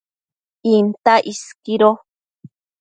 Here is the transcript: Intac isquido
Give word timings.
Intac 0.73 1.15
isquido 1.31 1.89